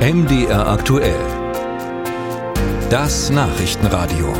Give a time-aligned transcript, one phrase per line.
[0.00, 1.20] MDR aktuell.
[2.88, 4.32] Das Nachrichtenradio.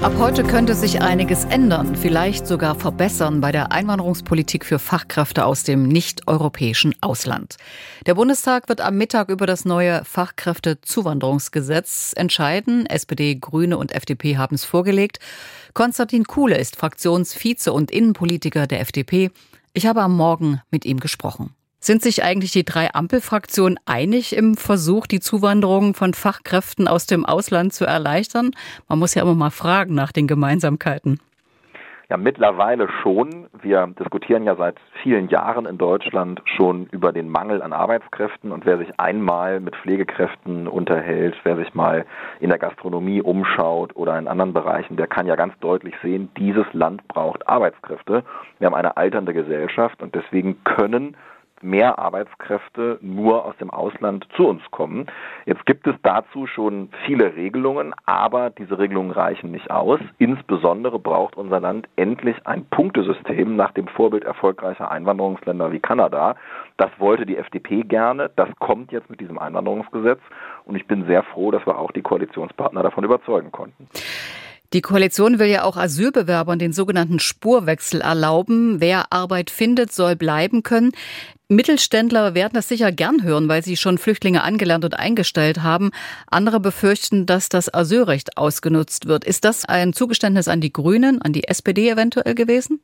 [0.00, 5.64] Ab heute könnte sich einiges ändern, vielleicht sogar verbessern bei der Einwanderungspolitik für Fachkräfte aus
[5.64, 7.56] dem nicht-europäischen Ausland.
[8.06, 12.86] Der Bundestag wird am Mittag über das neue Fachkräftezuwanderungsgesetz entscheiden.
[12.86, 15.18] SPD, Grüne und FDP haben es vorgelegt.
[15.74, 19.32] Konstantin Kuhle ist Fraktionsvize und Innenpolitiker der FDP.
[19.72, 21.56] Ich habe am Morgen mit ihm gesprochen.
[21.84, 27.26] Sind sich eigentlich die drei Ampelfraktionen einig im Versuch, die Zuwanderung von Fachkräften aus dem
[27.26, 28.52] Ausland zu erleichtern?
[28.88, 31.18] Man muss ja immer mal fragen nach den Gemeinsamkeiten.
[32.08, 33.48] Ja, mittlerweile schon.
[33.62, 38.64] Wir diskutieren ja seit vielen Jahren in Deutschland schon über den Mangel an Arbeitskräften und
[38.64, 42.06] wer sich einmal mit Pflegekräften unterhält, wer sich mal
[42.38, 46.66] in der Gastronomie umschaut oder in anderen Bereichen, der kann ja ganz deutlich sehen, dieses
[46.74, 48.22] Land braucht Arbeitskräfte.
[48.60, 51.16] Wir haben eine alternde Gesellschaft und deswegen können
[51.62, 55.06] mehr Arbeitskräfte nur aus dem Ausland zu uns kommen.
[55.46, 60.00] Jetzt gibt es dazu schon viele Regelungen, aber diese Regelungen reichen nicht aus.
[60.18, 66.36] Insbesondere braucht unser Land endlich ein Punktesystem nach dem Vorbild erfolgreicher Einwanderungsländer wie Kanada.
[66.76, 68.30] Das wollte die FDP gerne.
[68.36, 70.20] Das kommt jetzt mit diesem Einwanderungsgesetz.
[70.64, 73.88] Und ich bin sehr froh, dass wir auch die Koalitionspartner davon überzeugen konnten.
[74.72, 78.80] Die Koalition will ja auch Asylbewerbern den sogenannten Spurwechsel erlauben.
[78.80, 80.92] Wer Arbeit findet, soll bleiben können.
[81.48, 85.90] Mittelständler werden das sicher gern hören, weil sie schon Flüchtlinge angelernt und eingestellt haben.
[86.26, 89.24] Andere befürchten, dass das Asylrecht ausgenutzt wird.
[89.24, 92.80] Ist das ein Zugeständnis an die Grünen, an die SPD eventuell gewesen?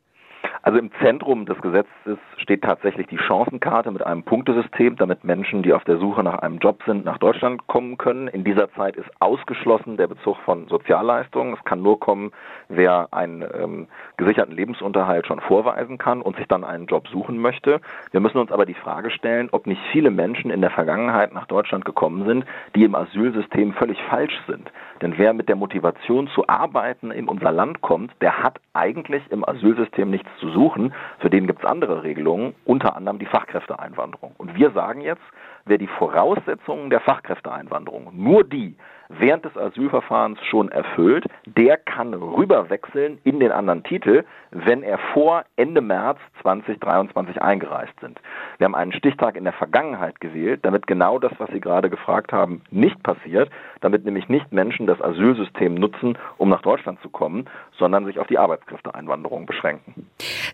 [0.61, 5.73] Also im Zentrum des Gesetzes steht tatsächlich die Chancenkarte mit einem Punktesystem, damit Menschen, die
[5.73, 8.27] auf der Suche nach einem Job sind, nach Deutschland kommen können.
[8.27, 11.53] In dieser Zeit ist ausgeschlossen der Bezug von Sozialleistungen.
[11.53, 12.31] Es kann nur kommen,
[12.67, 13.87] wer einen ähm,
[14.17, 17.79] gesicherten Lebensunterhalt schon vorweisen kann und sich dann einen Job suchen möchte.
[18.11, 21.47] Wir müssen uns aber die Frage stellen, ob nicht viele Menschen in der Vergangenheit nach
[21.47, 24.69] Deutschland gekommen sind, die im Asylsystem völlig falsch sind.
[25.01, 29.47] Denn wer mit der Motivation zu arbeiten in unser Land kommt, der hat eigentlich im
[29.47, 30.93] Asylsystem nichts zu suchen.
[31.19, 34.33] Für den gibt es andere Regelungen, unter anderem die Fachkräfteeinwanderung.
[34.37, 35.21] Und wir sagen jetzt,
[35.69, 38.75] wer die Voraussetzungen der Fachkräfteeinwanderung, nur die
[39.09, 45.45] während des Asylverfahrens schon erfüllt, der kann rüberwechseln in den anderen Titel, wenn er vor
[45.55, 48.19] Ende März 2023 eingereist sind.
[48.59, 52.31] Wir haben einen Stichtag in der Vergangenheit gewählt, damit genau das, was Sie gerade gefragt
[52.31, 53.49] haben, nicht passiert,
[53.81, 58.27] damit nämlich nicht Menschen das Asylsystem nutzen, um nach Deutschland zu kommen, sondern sich auf
[58.27, 60.07] die Arbeitskräfteeinwanderung beschränken.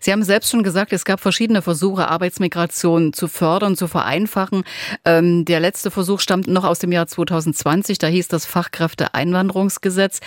[0.06, 4.62] Sie haben selbst schon gesagt, es gab verschiedene Versuche, Arbeitsmigration zu fördern, zu vereinfachen.
[5.04, 7.98] Ähm, der letzte Versuch stammt noch aus dem Jahr 2020.
[7.98, 10.20] Da hieß das Fachkräfteeinwanderungsgesetz.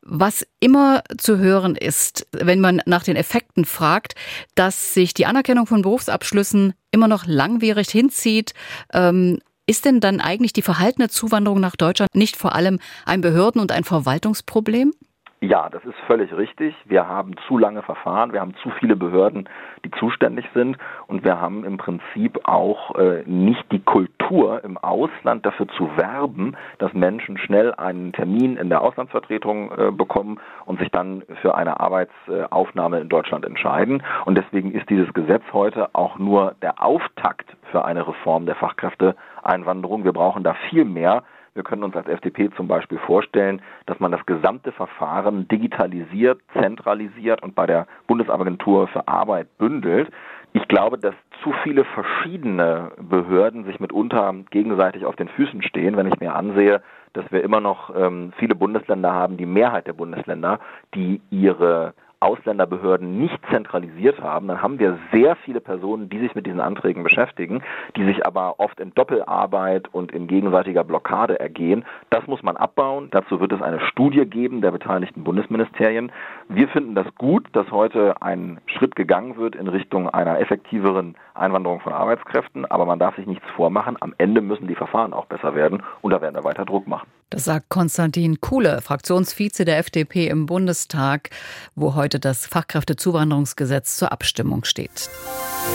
[0.00, 4.14] Was immer zu hören ist, wenn man nach den Effekten fragt,
[4.54, 8.54] dass sich die Anerkennung von Berufsabschlüssen immer noch langwierig hinzieht.
[8.94, 13.60] Ähm, ist denn dann eigentlich die verhaltene Zuwanderung nach Deutschland nicht vor allem ein Behörden-
[13.60, 14.94] und ein Verwaltungsproblem?
[15.40, 16.74] Ja, das ist völlig richtig.
[16.86, 19.46] Wir haben zu lange Verfahren, wir haben zu viele Behörden,
[19.84, 25.44] die zuständig sind und wir haben im Prinzip auch äh, nicht die Kultur im Ausland
[25.44, 30.90] dafür zu werben, dass Menschen schnell einen Termin in der Auslandsvertretung äh, bekommen und sich
[30.90, 34.02] dann für eine Arbeitsaufnahme in Deutschland entscheiden.
[34.24, 40.04] Und deswegen ist dieses Gesetz heute auch nur der Auftakt für eine Reform der Fachkräfteeinwanderung.
[40.04, 41.24] Wir brauchen da viel mehr
[41.56, 47.42] wir können uns als FDP zum Beispiel vorstellen, dass man das gesamte Verfahren digitalisiert, zentralisiert
[47.42, 50.10] und bei der Bundesagentur für Arbeit bündelt.
[50.52, 56.08] Ich glaube, dass zu viele verschiedene Behörden sich mitunter gegenseitig auf den Füßen stehen, wenn
[56.08, 56.82] ich mir ansehe,
[57.14, 60.60] dass wir immer noch ähm, viele Bundesländer haben, die Mehrheit der Bundesländer,
[60.94, 61.94] die ihre
[62.26, 67.04] Ausländerbehörden nicht zentralisiert haben, dann haben wir sehr viele Personen, die sich mit diesen Anträgen
[67.04, 67.62] beschäftigen,
[67.96, 71.84] die sich aber oft in Doppelarbeit und in gegenseitiger Blockade ergehen.
[72.10, 73.08] Das muss man abbauen.
[73.12, 76.10] Dazu wird es eine Studie geben der beteiligten Bundesministerien.
[76.48, 81.80] Wir finden das gut, dass heute ein Schritt gegangen wird in Richtung einer effektiveren Einwanderung
[81.80, 83.96] von Arbeitskräften, aber man darf sich nichts vormachen.
[84.00, 87.06] Am Ende müssen die Verfahren auch besser werden und da werden wir weiter Druck machen.
[87.30, 91.30] Das sagt Konstantin Kuhle, Fraktionsvize der FDP im Bundestag,
[91.74, 95.10] wo heute das Fachkräftezuwanderungsgesetz zur Abstimmung steht.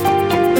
[0.03, 0.50] Musik